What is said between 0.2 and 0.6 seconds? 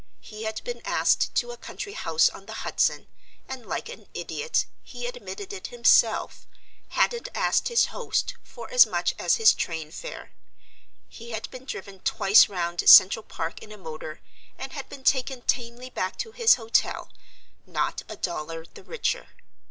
He